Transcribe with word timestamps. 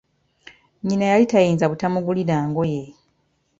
Nyina 0.85 1.05
yali 1.11 1.25
tayinza 1.31 1.69
butamugulira 1.71 2.37
ngoye. 2.49 2.83